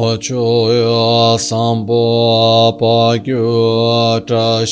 Ochoya 0.00 1.36
sambo 1.38 2.72
pa 2.80 3.18
gyu 3.20 4.24
tra 4.26 4.64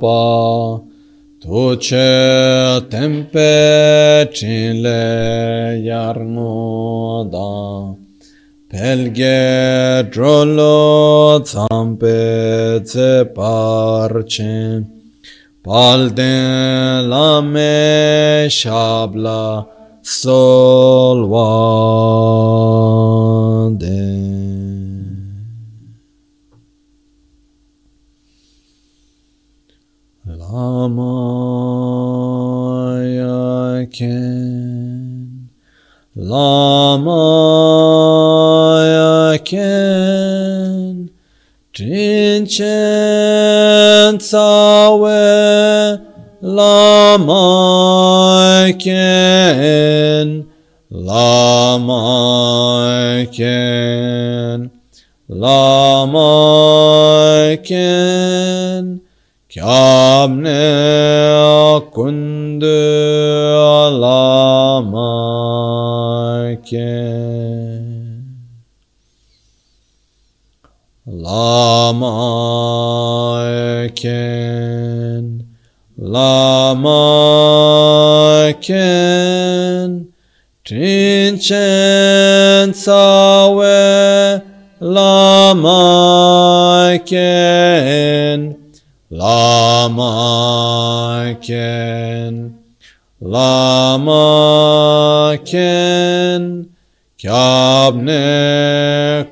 pa 0.00 0.78
Tuche 1.42 2.86
tempe 2.88 4.30
chinle 4.32 5.82
yarno 5.82 7.26
Pelge 8.70 10.06
drolo 10.12 11.42
zampe 11.42 12.78
tse 12.86 13.24
parche 13.34 14.86
Palden 15.64 17.10
lame 17.10 18.46
shabla 18.48 19.66
solvade. 20.06 22.25
Kundu 61.96 62.76
alamaken 63.80 64.36
Lamaken 73.86 75.24
Lamaken 75.96 76.92
Trinchen 80.66 81.56
Tsawe 82.76 84.42
Lamaken 84.80 85.96
Lama 89.08 90.08
Ken, 91.40 92.58
Lama 93.20 94.18
Ken, 95.44 96.74
Kyabne 97.16 98.16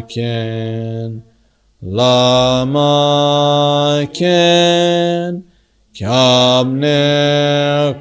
Ken, 0.08 1.24
Lama 1.82 2.86
Ken, 4.14 5.44
Kyabne 5.94 6.96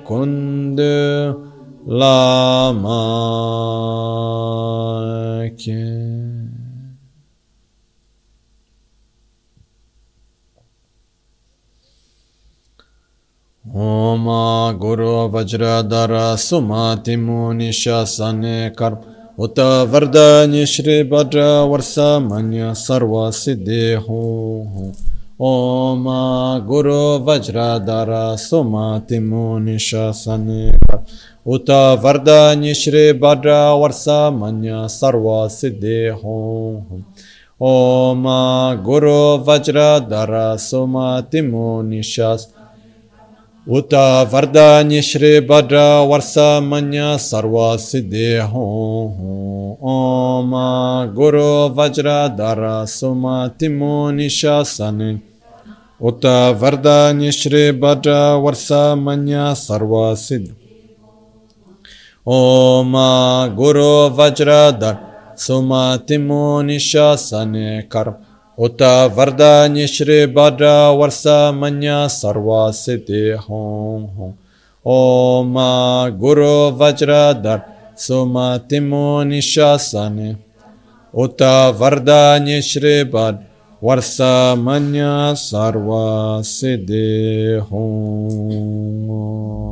Kundu 0.05 1.53
Lama 1.87 3.01
Ken. 5.57 6.04
वज्रधर 15.35 16.15
सुमतिमु 16.39 17.53
निशासन 17.53 18.43
कर 18.79 18.97
उत 19.39 19.59
वरदान्य 19.93 20.65
श्री 20.67 21.03
भद्र 21.11 21.43
वर्षमन्य 21.71 22.73
सर्व 22.77 23.15
सिद्धि 23.35 23.83
हो 24.03 24.23
ओम 25.43 26.05
गुरु 26.67 27.01
वज्रधर 27.27 28.13
सुमतिमु 28.39 29.47
निशासन 29.59 30.47
कर 30.85 31.05
उत 31.55 31.71
वरदान्य 32.05 32.75
श्री 32.75 33.03
भद्र 33.23 33.57
वर्षमन्य 33.81 34.87
सर्व 34.91 35.27
सिद्धि 35.51 35.99
हो 36.23 36.39
ओम 37.63 38.25
गुरु 38.85 39.19
वज्रधर 39.49 40.35
सुमतिमु 40.61 41.67
निशासन 41.83 42.54
उत 43.67 43.95
वरदान्य 44.33 45.01
श्री 45.03 45.29
भद्र 45.41 45.77
वर्ष 46.09 46.35
मन्य 46.63 47.03
सर्व 47.19 47.55
सिद्धि 47.81 48.27
हो 48.51 48.65
ओम 49.91 50.51
गुरु 51.15 51.47
वज्र 51.79 52.17
धर 52.39 52.61
सुमतिमो 52.87 53.95
निशासन 54.11 55.01
उत 56.03 56.27
वरदान्य 56.63 57.31
श्री 57.33 57.71
भद्र 57.81 58.19
वर्ष 58.45 58.69
मन्य 58.99 59.55
सर्व 59.57 59.95
सिद्ध 60.17 60.47
ओम 62.27 62.95
गुरु 63.57 63.91
वज्र 64.21 64.61
धर 64.81 64.97
सुमतिमो 65.39 66.45
निशासन 66.63 67.53
कर्म 67.93 68.34
Ota 68.57 69.11
Varda 69.11 69.69
Nishri 69.69 70.33
Bhadra 70.33 70.97
Varsa 70.97 71.53
Manya 71.53 72.07
Sarva 72.07 72.71
Siddhi 72.71 73.37
Hong 73.37 74.07
Hong 74.15 74.39
Om 74.85 75.55
Guru 76.17 76.71
Vajradhar 76.71 77.65
Sumatimo 77.97 79.25
Nishasane 79.27 80.39
Ota 81.13 81.73
Varda 81.75 82.39
Nishri 82.39 83.03
Bhadra 83.11 83.43
Varsa 83.83 84.57
Manya 84.57 85.35
Sarva 85.35 86.39
Siddhi 86.45 87.59
Hong 87.59 89.64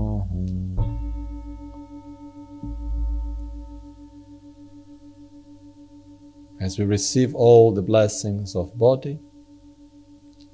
As 6.62 6.78
we 6.78 6.84
receive 6.84 7.34
all 7.34 7.72
the 7.72 7.82
blessings 7.82 8.54
of 8.54 8.78
body, 8.78 9.18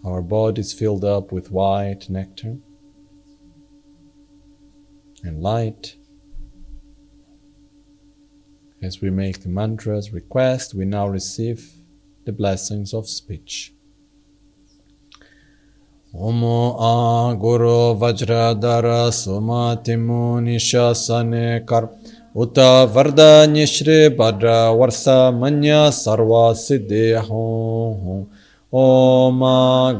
our 0.06 0.22
body 0.22 0.62
is 0.62 0.72
filled 0.72 1.05
up 1.05 1.32
with 1.32 1.50
white 1.50 2.08
nectar 2.08 2.56
and 5.22 5.43
light. 5.43 5.96
As 8.81 9.02
we 9.02 9.10
make 9.10 9.43
the 9.43 9.50
mantras 9.50 10.10
request, 10.10 10.72
we 10.72 10.87
now 10.87 11.06
receive 11.06 11.75
the 12.25 12.32
blessings 12.32 12.94
of 12.94 13.06
speech. 13.06 13.75
Omo 16.14 16.75
a 16.81 17.37
guru 17.37 17.94
vajradara 18.00 19.12
उत 22.38 22.58
वरदान्य 22.94 23.64
श्री 23.67 24.08
भद्र 24.17 24.49
वर्ष 24.73 25.05
मन्य 25.35 25.79
सर्व 25.93 26.32
सिद्धि 26.56 27.06
हों 27.29 28.19
ओम 28.73 29.40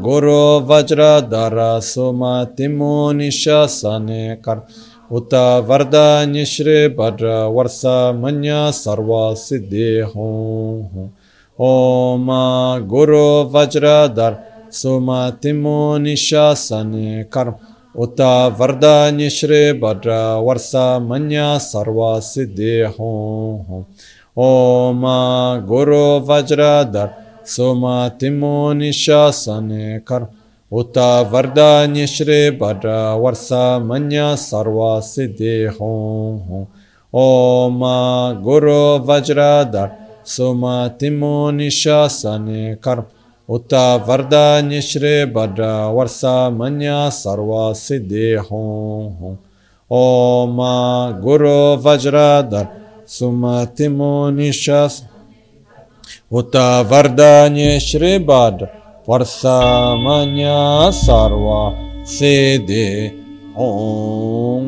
गुरु 0.03 0.37
वज्र 0.69 1.09
दर 1.31 1.57
सुम 1.83 2.23
तिमो 2.57 2.91
Neesham 3.13 4.07
कर 4.45 4.61
उत 5.13 5.35
वरदान्य 5.69 6.45
श्री 6.45 6.77
भद्र 6.95 7.33
वर्ष 7.55 7.81
मन्य 8.17 8.61
सर्व 8.75 9.13
सिद्धि 9.39 9.89
हों 10.15 11.09
ओम 11.59 12.29
गुरु 12.89 13.25
वज्र 13.53 13.97
दर 14.15 14.39
सुम 14.75 15.11
तिमो 15.43 15.77
निशन 15.99 16.93
कर्म 17.33 17.55
Uta 17.99 18.55
Varda 18.57 19.11
Nishri 19.11 19.77
Bhadra 19.77 20.39
Varsa 20.41 21.05
Manya 21.05 21.59
Sarva 21.59 22.21
Siddhi 22.23 22.87
Hom 22.97 23.87
Om 24.37 25.67
Guru 25.67 26.21
Vajradhar 26.25 27.43
Soma 27.43 28.15
Timo 28.17 28.73
Nishasane 28.73 30.05
Kar. 30.05 30.29
Uta 30.71 31.27
Varda 31.29 31.89
Nishri 31.91 32.57
Bhadra 32.57 33.19
Varsa 33.19 33.85
Manya 33.85 34.37
Sarva 34.37 35.03
Siddhi 35.03 35.67
Hom 35.77 36.69
Om 37.13 37.81
Guru 38.45 39.01
Vajradhar 39.05 39.97
Soma 40.23 40.95
Timo 40.97 41.51
Nishasane 41.51 42.81
Karma 42.81 43.18
उत 43.49 43.75
वरदान्य 44.09 44.81
श्री 44.83 45.13
भद्र 45.35 45.67
वर्ष 45.93 46.21
मन्य 46.55 46.95
सर्व 47.13 47.53
सिद्धि 47.75 48.33
हों 48.49 49.37
ओम 49.91 50.59
गुरु 51.23 51.55
वज्रधर 51.85 52.67
सुमतिमो 53.09 54.11
निशास 54.31 55.03
उत 56.41 56.57
वरदान्य 56.91 57.79
श्री 57.81 58.13
भद्र 58.25 58.69
वर्ष 59.09 59.41
मन्य 60.05 60.53
सर्व 60.97 61.49
सिद्धि 62.09 62.87
हों 63.57 64.61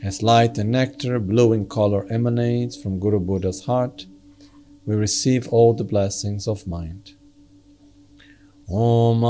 As 0.00 0.22
light 0.22 0.58
and 0.58 0.70
nectar, 0.70 1.18
blue 1.18 1.52
in 1.52 1.66
color, 1.66 2.06
emanates 2.08 2.76
from 2.80 3.00
Guru 3.00 3.18
Buddha's 3.18 3.64
heart, 3.64 4.06
we 4.86 4.94
receive 4.94 5.48
all 5.48 5.74
the 5.74 5.82
blessings 5.82 6.46
of 6.46 6.68
mind. 6.68 7.14
Om 8.70 9.22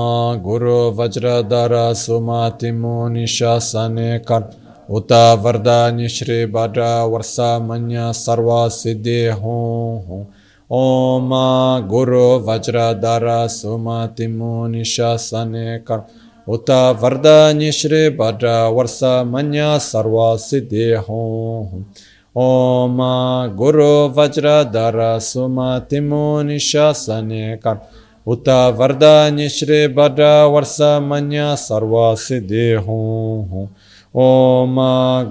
Guru 0.43 0.93
Vajradhara 0.93 1.95
Sumatimu 1.95 3.09
Nishasane 3.09 4.27
Kar 4.27 4.51
Uta 4.91 5.39
Vardani 5.41 6.09
Shri 6.11 6.47
Bhadra 6.47 7.09
Varsa 7.09 7.65
Manya 7.65 8.11
Sarva 8.13 8.69
Siddhi 8.69 9.31
Hum 10.69 11.31
Guru 11.89 12.41
Vajradhara 12.45 13.49
Sumatimu 13.49 14.69
Nishasane 14.69 15.85
Kar 15.85 16.05
उत 16.49 16.71
वरदान्य 16.71 17.73
श्री 17.73 18.09
भद्र 18.11 18.69
वर्ष 18.73 19.01
मन्य 19.03 19.79
सर्व 19.79 20.37
सिद्धि 20.37 20.93
हों। 20.93 21.83
ओम 22.37 22.99
गुरु 23.57 24.09
वज्रधर 24.09 25.19
सुमतिमो 25.19 26.43
निशासन 26.43 27.29
कर। 27.67 27.91
उत 28.27 28.49
वरदान्य 28.49 29.49
श्री 29.49 29.89
भद्र 29.89 30.45
वर्ष 30.45 30.77
मन्य 30.81 31.57
सर्व 31.57 32.17
सिद्धि 32.17 32.73
हों। 32.73 33.67
ओम 34.15 34.77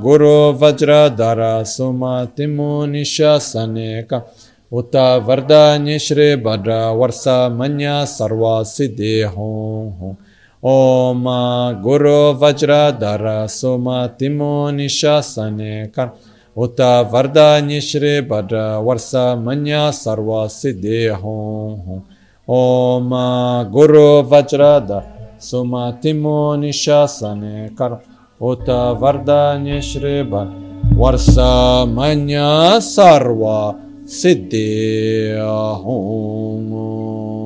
गुरु 0.02 0.52
वज्रधर 0.52 1.64
सुमतिमो 1.64 2.86
निशासन 2.86 3.76
कर। 4.14 4.22
उत 4.72 4.96
वरदान्य 4.96 6.00
श्री 6.00 6.36
भद्र 6.36 6.92
वर्ष 6.92 7.24
मन्य 7.28 7.88
सर्व 7.90 8.64
सिद्धि 8.64 9.22
हों। 9.22 10.14
ओम 10.64 11.24
गुरु 11.84 12.12
वज्र 12.34 12.72
वज्रधर 12.74 13.26
सुमतिमो 13.48 14.50
निशासने 14.72 15.86
कर 15.88 16.10
उत 16.56 16.82
वरदान्य 17.12 17.80
श्री 17.82 18.20
भद्र 18.22 18.62
वर्ष 18.86 19.12
मन्य 19.40 19.82
सर्व 19.94 20.32
सिद्धि 20.50 21.06
हों 21.22 22.00
ओम 22.48 23.10
गुरु 23.72 24.08
वज्रधर 24.32 25.04
सुमतिमो 25.42 26.40
निशासने 26.56 27.68
कर 27.80 27.98
उत 28.42 28.70
वरदान्य 29.02 29.82
श्री 29.84 30.22
भद्र 30.32 30.96
वर्ष 30.98 31.30
मन्य 31.90 32.40
सर्व 32.84 33.44
सिद्धि 34.12 34.68
हों 35.84 37.37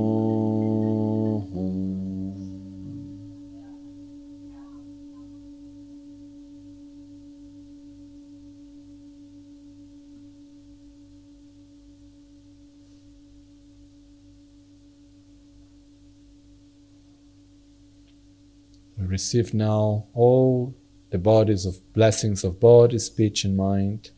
receive 19.12 19.54
now 19.54 20.06
all 20.14 20.74
the 21.12 21.18
bodies 21.18 21.66
of 21.66 21.94
blessings 21.94 22.44
of 22.44 22.60
body, 22.60 22.98
speech, 22.98 23.44
and 23.44 23.56
mind 23.58 24.12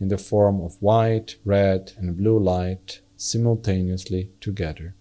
in 0.00 0.08
the 0.08 0.18
form 0.18 0.60
of 0.60 0.76
white, 0.80 1.36
red, 1.44 1.92
and 1.96 2.16
blue 2.16 2.38
light 2.38 3.00
simultaneously 3.16 4.30
together. 4.40 4.94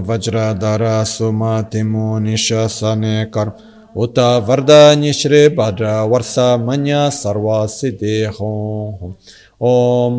Vajradhara 0.00 1.04
Sumatimu 1.04 2.20
Nishasane 2.20 3.30
Kar 3.30 3.54
Uta 3.94 4.40
Vardani 4.46 5.12
Shri 5.12 5.48
Bhadra 5.54 6.06
Varsa 6.08 6.62
Manya 6.62 7.10
Sarva 7.10 7.66
Siddhi 7.66 8.26
Hom 8.26 9.16
ओम 9.62 10.18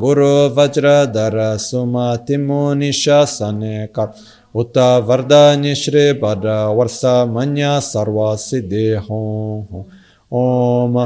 गुरु 0.00 0.32
वज्रधर 0.56 1.36
सुमतिमो 1.58 2.62
निशासने 2.74 3.76
कर 3.96 4.08
उत 4.54 4.78
वरदान्य 5.06 5.74
श्री 5.74 6.02
भद्र 6.22 6.56
वर्ष 6.78 7.00
मन्य 7.28 7.68
सर्व 7.82 8.18
सिद्धि 8.38 8.88
हों 9.06 9.84
ओम 10.32 10.98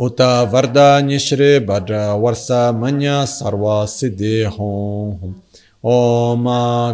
उत 0.00 0.20
वरदान्य 0.52 1.18
श्री 1.18 1.58
भद्र 1.68 2.02
वर्ष 2.22 2.46
मन्य 2.80 3.14
सर्व 3.28 3.64
सिद्धि 3.88 4.34
हों 4.56 5.32
ओम 5.84 6.44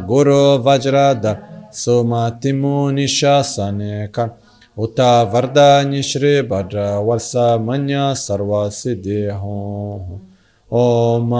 गुरु 0.06 0.42
वज्रधर 0.66 1.42
सुमतिमो 1.76 2.76
निशासने 2.90 4.06
कर 4.14 4.28
उत 4.77 4.99
वरदान्य 5.33 6.01
श्री 6.03 6.41
भद्र 6.49 6.79
वर्ष 6.99 7.31
मन्य 7.61 7.99
सर्व 8.17 8.53
सिद्धि 8.71 9.21
हों 9.41 10.19
ओम 10.71 11.31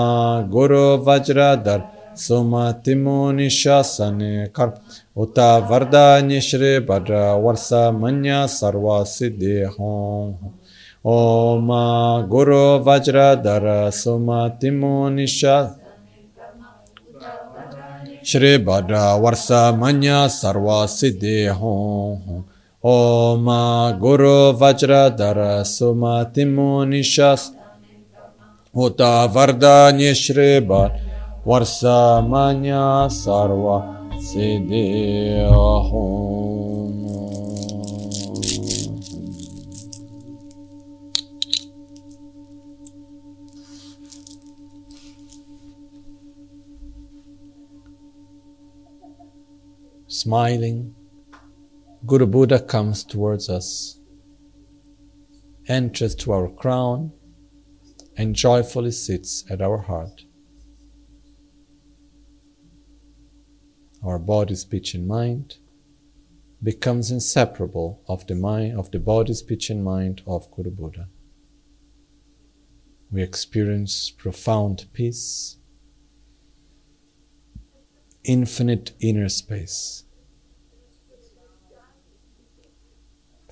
गुरु 0.52 0.86
वज्रधर 1.08 1.82
सुमतिमो 2.18 3.16
निशासन 3.32 4.20
कर 4.56 4.72
उत 5.18 5.40
वरदान्य 5.72 6.40
श्री 6.42 6.78
भद्र 6.90 7.24
वर्ष 7.44 7.70
मन्य 7.96 8.46
सर्व 8.50 8.88
सिद्धि 9.08 9.62
हों 9.74 10.52
ओम 11.08 11.68
गुरु 12.30 12.64
वज्रधर 12.86 13.68
सुमतिमो 13.94 14.98
निशा 15.10 15.58
श्री 18.26 18.58
भद्र 18.66 19.06
वर्ष 19.22 19.48
मन्य 19.80 20.28
सर्व 20.32 20.70
सिद्धि 20.90 21.38
हों 21.58 22.42
ओम 22.84 23.48
गुरु 24.00 24.38
वज्रधर 24.62 25.38
सुमतिमो 25.66 26.70
निशस 26.86 27.52
उत 28.76 29.02
वरदान्य 29.36 30.14
श्री 30.22 30.50
वर्ष 31.48 31.80
मन्य 32.32 32.82
सर्व 33.18 33.66
सिद्धि 34.28 34.86
हों 35.54 36.36
Smiling, 50.10 50.96
Guru 52.07 52.27
Buddha 52.27 52.59
comes 52.59 53.05
towards 53.05 53.51
us, 53.51 53.99
enters 55.69 56.15
to 56.17 56.33
our 56.33 56.49
crown, 56.49 57.13
and 58.17 58.35
joyfully 58.35 58.91
sits 58.91 59.45
at 59.51 59.61
our 59.61 59.79
heart. 59.79 60.25
Our 64.03 64.19
body, 64.19 64.55
speech, 64.55 64.95
and 64.95 65.07
mind 65.07 65.59
becomes 66.63 67.11
inseparable 67.11 68.03
of 68.09 68.27
the 68.27 68.35
mind 68.35 68.79
of 68.79 68.91
the 68.91 68.99
body, 68.99 69.35
speech, 69.35 69.69
and 69.69 69.85
mind 69.85 70.23
of 70.27 70.51
Guru 70.51 70.71
Buddha. 70.71 71.09
We 73.11 73.23
experience 73.23 74.11
profound 74.11 74.87
peace, 74.95 75.59
infinite 78.25 78.93
inner 79.01 79.29
space, 79.29 80.05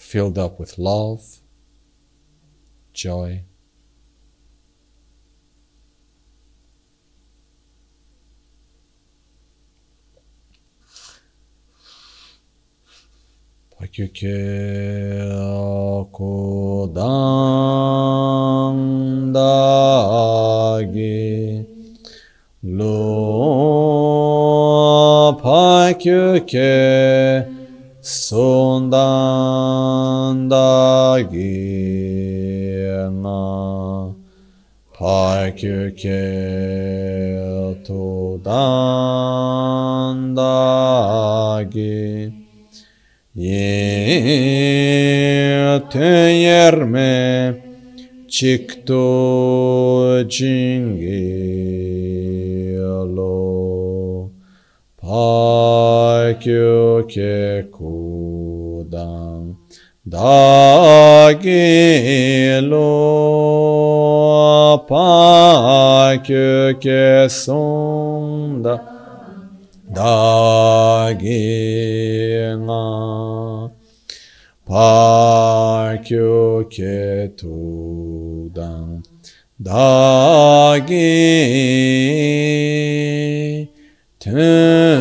filled 0.08 0.38
up 0.38 0.58
with 0.58 0.78
love, 0.78 1.20
joy, 2.94 3.44
pakyuke 13.76 14.40
kodang 16.10 17.04
dagi 19.36 20.88
lo 22.64 22.96
pakyuke 25.36 26.72
sundan 28.28 28.92
dagi 30.52 31.64
nga 33.08 34.12
pakyuke 34.92 36.28
todan 37.88 38.76
dagi 40.36 42.28
ye 43.32 43.72
yerme 46.44 47.16
çıktı 48.28 49.04
cingilo 50.28 51.48
pakyo 56.38 57.02
ke 57.10 57.66
kudan 57.74 59.58
dagilo 60.06 61.34
pakyo 64.86 66.78
ke 66.78 67.26
sonda. 67.26 68.78
Daginga 69.88 71.16
pakyo 74.62 76.62
ketudan 76.70 79.02
dagi 79.58 81.18
tön 84.20 84.28
yerme 84.28 84.28
çıktı 84.28 84.28
çingilo 84.28 84.97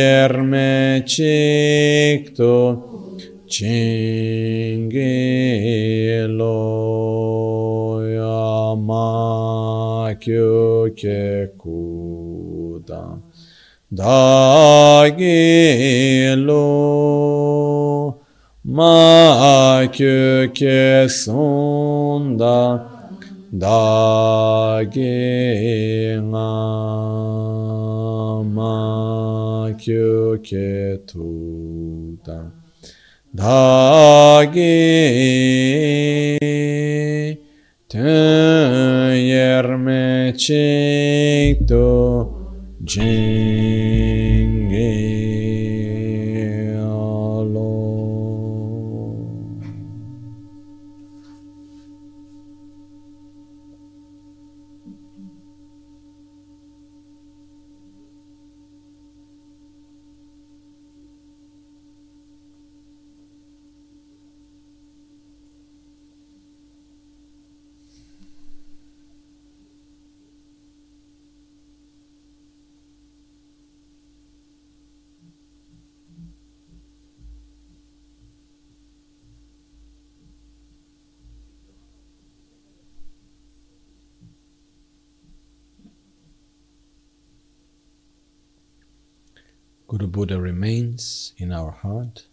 jerme 0.00 1.02
cikto 1.06 2.56
Çingiloya 3.52 4.96
makyuke 10.08 11.22
kuda 11.58 13.02
dagilo 13.90 15.34
makyuke 18.76 20.80
sonda. 21.08 22.58
Dagina 23.50 24.86
ma 28.54 28.99
kyo 29.82 30.36
ke 30.48 31.00
tu 31.08 31.26
tam 32.24 32.46
dha 33.38 34.44
ge 34.54 34.78
ten 37.88 39.14
yer 39.32 39.66
me 39.84 40.04
chik 40.44 41.54
to 41.70 41.86
jin 42.90 43.29
Guru 89.90 90.06
Buddha 90.06 90.40
remains 90.40 91.34
in 91.36 91.50
our 91.50 91.72
heart, 91.72 92.28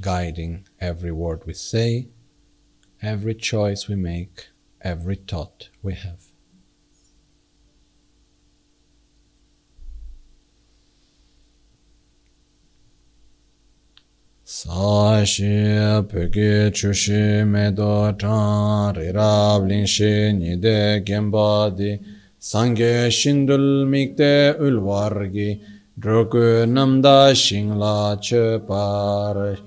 guiding 0.00 0.64
every 0.80 1.10
word 1.10 1.44
we 1.44 1.54
say, 1.54 2.06
every 3.02 3.34
choice 3.34 3.88
we 3.88 3.96
make, 3.96 4.46
every 4.80 5.16
thought 5.16 5.70
we 5.82 5.94
have. 5.94 6.22
Chushi 16.76 17.44
medo 17.44 18.12
chan 18.12 18.94
rirab 18.94 19.66
linshi 19.66 20.32
nide 20.32 21.04
gembadi 21.04 22.19
Sangye 22.42 23.10
shindul 23.10 23.84
mikte 23.84 24.56
ulwargi 24.58 25.60
drogu 26.00 26.64
namda 26.64 27.34
shingla 27.34 28.18
che 28.18 28.58
par 28.66 29.58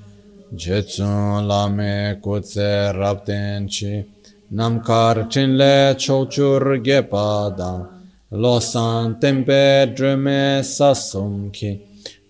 jetsun 0.56 1.46
lame 1.48 2.20
kutse 2.20 2.92
rabten 2.98 3.68
chi 3.70 4.04
namkar 4.52 5.30
chinle 5.30 5.94
chochur 6.00 6.82
gepada 6.84 7.88
losan 8.32 9.22
tempe 9.22 9.94
drume 9.96 10.64
sasumki 10.64 11.80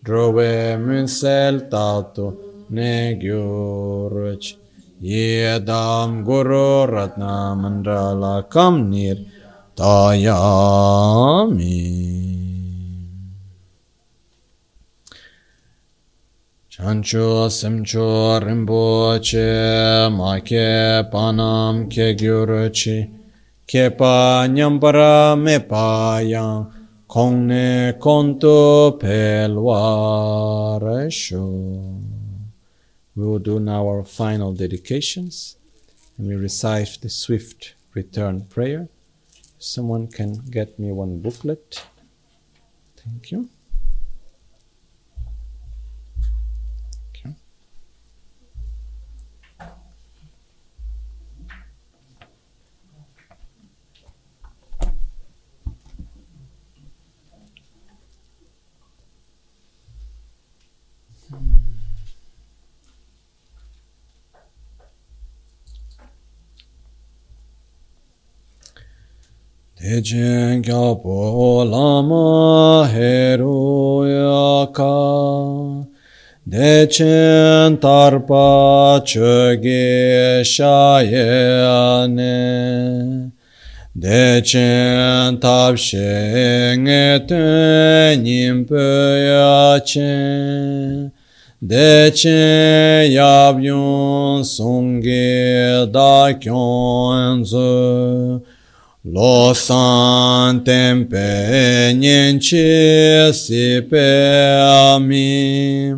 drove 0.04 0.76
munsel 0.78 1.70
tatu 1.72 2.36
ne 2.70 3.16
gyurch 3.16 4.58
yedam 5.02 6.26
guru 6.26 6.86
ratna 6.92 7.56
mandala 7.56 8.44
kamnir 8.50 9.18
Dayami 9.76 11.34
Chancho 16.70 17.50
semcho 17.50 18.40
rinpoche 18.40 20.12
ma 20.12 20.40
ke 20.42 21.10
panam 21.12 21.90
ke 21.90 22.14
gyuruchi 22.16 23.10
ke 23.66 23.90
pa 23.98 24.46
nyambara 24.48 25.36
me 25.36 25.58
pa 25.58 26.22
kong 27.08 27.48
ne 27.48 27.94
konto 28.00 28.92
Pelwaresho. 29.00 29.90
We 33.16 33.26
will 33.26 33.40
do 33.40 33.60
now 33.60 33.88
our 33.88 34.04
final 34.04 34.54
dedications 34.54 35.58
and 36.18 36.28
we 36.28 36.36
recite 36.36 37.00
the 37.02 37.10
swift 37.10 37.74
return 37.96 38.46
prayer 38.46 38.88
someone 39.64 40.08
can 40.08 40.34
get 40.52 40.78
me 40.78 40.92
one 40.92 41.20
booklet. 41.20 41.84
Thank 42.98 43.32
you. 43.32 43.50
Echen 69.94 70.64
kyapo 70.64 71.64
lama 71.70 72.88
heroyaka 72.94 73.46
Dechen 76.50 77.78
tarpa 77.78 79.02
chöge 79.06 80.42
shayane 80.54 82.32
Dechen 83.96 85.38
tapshe 85.40 86.76
ngete 86.80 88.18
nimpe 88.24 88.88
Dechen 91.62 93.12
yabyun 93.12 94.44
sunge 94.44 95.86
da 95.94 96.34
kyonzu 96.40 97.74
Lo 99.06 99.52
san 99.54 100.64
tempe 100.64 101.94
nyen 101.94 102.40
chi 102.40 103.34
si 103.34 103.82
pe 103.82 104.56
ami 104.96 105.94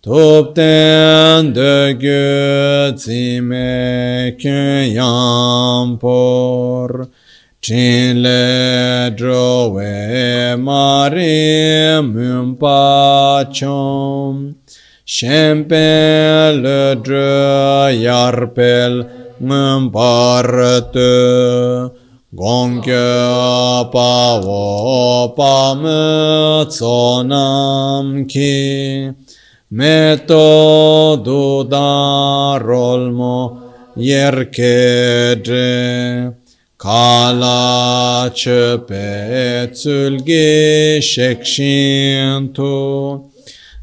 Top 0.00 0.54
de 0.54 1.94
gu 2.00 2.96
zi 2.96 3.40
me 3.42 4.34
kyun 4.40 4.94
yam 4.94 5.98
por 5.98 7.10
Chin 7.60 8.22
le 8.22 9.10
dro 9.14 9.68
we 9.68 10.56
mari 10.56 12.00
mun 12.00 12.56
pa 12.56 13.44
chom 13.52 14.56
Shempen 15.04 16.62
le 16.62 16.94
dro 16.96 17.88
yarpel 17.92 19.36
mun 19.38 19.90
par 22.30 22.36
Gongkyo 22.36 23.90
pa 23.90 24.40
wo 24.44 25.34
pa 25.34 25.74
me 25.74 26.66
tso 26.68 27.22
nam 27.22 28.26
ki 28.26 29.14
me 29.70 30.16
to 30.26 31.22
du 31.24 31.64
da 31.64 32.58
rol 32.58 33.12
mo 33.12 33.60
yer 33.96 34.44
ke 34.52 35.40
dre. 35.42 36.34
Kala 36.76 38.30
che 38.34 38.78
pe 38.86 39.68
tsul 39.72 40.20
ge 40.22 41.00
shek 41.00 41.44
shin 41.44 42.52
tu 42.52 43.30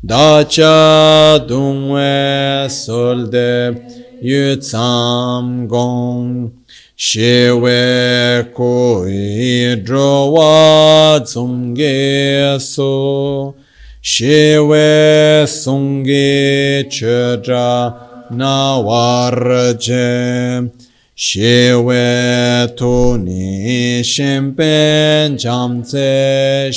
da 0.05 0.43
cha 0.43 1.39
dung 1.39 1.89
we 1.89 2.69
sol 2.69 3.27
de 3.27 3.75
yu 4.21 4.55
tsam 4.55 5.67
gong 5.67 6.64
she 6.95 7.51
we 7.51 8.51
ko 8.55 9.03
i 9.05 9.75
dro 9.83 10.31
wa 10.31 11.19
tsum 11.19 11.75
ge 11.75 12.59
so. 12.59 13.55
She 14.01 14.59
we 14.59 15.47
sung 15.47 16.03
ge 16.03 16.87
che 16.89 17.41
ja 17.43 18.27
na 18.29 18.79
war 18.79 19.33
je 19.79 20.69
she 21.15 21.73
we 21.73 22.67
to 22.77 23.17
ni 23.17 24.03
shem 24.03 24.53
pen 24.53 25.37
jam 25.37 25.81
tse 25.81 26.71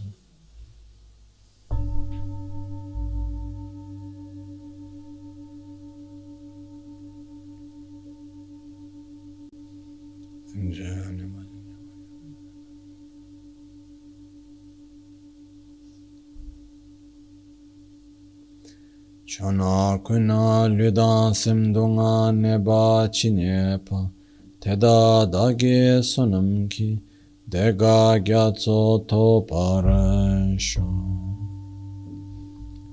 Teda 24.60 25.30
dage 25.32 26.02
sonamki 26.02 27.02
dega 27.50 28.20
gyatso 28.24 29.08
to 29.08 29.46
parasho. 29.48 30.88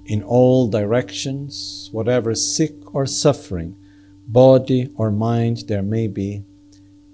In 0.07 0.23
all 0.23 0.69
directions, 0.69 1.89
whatever 1.93 2.35
sick 2.35 2.75
or 2.95 3.07
suffering, 3.07 3.75
body 4.29 4.91
or 4.97 5.11
mind 5.11 5.65
there 5.69 5.83
may 5.83 6.07
be, 6.07 6.45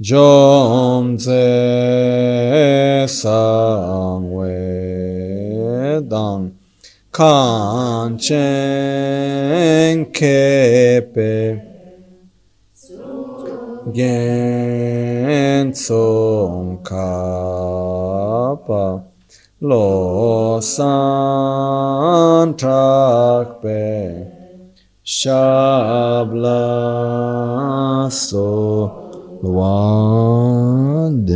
jom 0.00 1.18
ze 1.18 3.04
sang 3.08 4.30
dang 6.08 6.54
kan 7.10 8.16
chen 8.16 10.04
kepe 10.14 11.58
gen 13.92 15.74
song 15.74 16.78
kapa 16.84 17.82
lo 19.60 20.60
san 20.60 22.54
trak 22.54 23.60
pe. 23.60 24.38
Shabla 25.08 26.52
so 28.12 29.07
Luande. 29.42 31.28